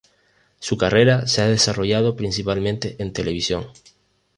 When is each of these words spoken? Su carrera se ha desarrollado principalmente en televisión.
Su 0.59 0.79
carrera 0.79 1.27
se 1.27 1.43
ha 1.43 1.47
desarrollado 1.47 2.15
principalmente 2.15 2.95
en 2.97 3.13
televisión. 3.13 3.67